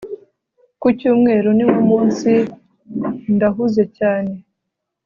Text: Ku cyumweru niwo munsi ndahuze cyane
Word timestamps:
Ku 0.81 0.87
cyumweru 0.99 1.49
niwo 1.57 1.79
munsi 1.89 2.31
ndahuze 3.35 3.83
cyane 3.97 4.33